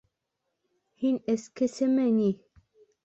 [1.03, 2.31] Һин эскесеме ни?